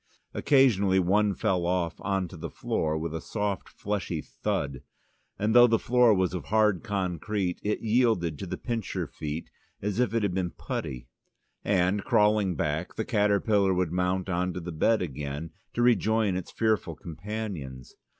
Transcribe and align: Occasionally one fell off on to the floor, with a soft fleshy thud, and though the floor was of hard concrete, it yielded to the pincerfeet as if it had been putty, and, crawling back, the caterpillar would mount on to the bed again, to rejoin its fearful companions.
Occasionally 0.33 0.97
one 0.97 1.35
fell 1.35 1.63
off 1.67 1.93
on 1.99 2.27
to 2.29 2.35
the 2.35 2.49
floor, 2.49 2.97
with 2.97 3.13
a 3.13 3.21
soft 3.21 3.69
fleshy 3.69 4.19
thud, 4.19 4.81
and 5.37 5.53
though 5.53 5.67
the 5.67 5.77
floor 5.77 6.11
was 6.11 6.33
of 6.33 6.45
hard 6.45 6.81
concrete, 6.83 7.59
it 7.61 7.81
yielded 7.81 8.39
to 8.39 8.47
the 8.47 8.57
pincerfeet 8.57 9.51
as 9.79 9.99
if 9.99 10.15
it 10.15 10.23
had 10.23 10.33
been 10.33 10.49
putty, 10.49 11.07
and, 11.63 12.03
crawling 12.03 12.55
back, 12.55 12.95
the 12.95 13.05
caterpillar 13.05 13.75
would 13.75 13.91
mount 13.91 14.27
on 14.27 14.53
to 14.53 14.59
the 14.59 14.71
bed 14.71 15.03
again, 15.03 15.51
to 15.75 15.83
rejoin 15.83 16.35
its 16.35 16.49
fearful 16.51 16.95
companions. 16.95 17.93